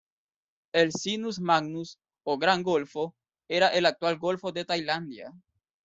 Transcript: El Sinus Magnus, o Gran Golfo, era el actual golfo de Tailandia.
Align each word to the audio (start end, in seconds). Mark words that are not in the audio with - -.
El 0.73 0.93
Sinus 0.93 1.39
Magnus, 1.39 1.99
o 2.23 2.39
Gran 2.39 2.63
Golfo, 2.63 3.13
era 3.47 3.67
el 3.67 3.85
actual 3.85 4.17
golfo 4.17 4.51
de 4.51 4.65
Tailandia. 4.65 5.31